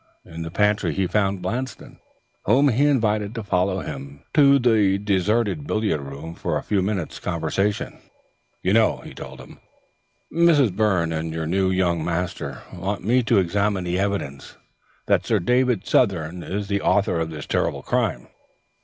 In 0.25 0.41
the 0.41 0.49
pantry 0.49 0.95
he 0.95 1.05
found 1.05 1.43
Blanston, 1.43 1.99
whom 2.45 2.69
he 2.69 2.87
invited 2.87 3.35
to 3.35 3.43
follow 3.43 3.81
him 3.81 4.23
to 4.33 4.57
the 4.57 4.97
deserted 4.97 5.67
billiard 5.67 6.01
room 6.01 6.33
for 6.33 6.57
a 6.57 6.63
few 6.63 6.81
minutes' 6.81 7.19
conversation. 7.19 7.99
"You 8.63 8.73
know," 8.73 8.97
he 9.03 9.13
told 9.13 9.39
him, 9.39 9.59
"Miss 10.31 10.71
Byrne 10.71 11.11
and 11.13 11.31
your 11.31 11.45
new 11.45 11.69
young 11.69 12.03
master 12.03 12.63
want 12.73 13.03
me 13.05 13.21
to 13.21 13.37
examine 13.37 13.83
the 13.83 13.99
evidence 13.99 14.57
that 15.05 15.27
Sir 15.27 15.37
David 15.37 15.85
Southern 15.85 16.41
is 16.41 16.67
the 16.67 16.81
author 16.81 17.19
of 17.19 17.29
this 17.29 17.45
terrible 17.45 17.83
crime." 17.83 18.25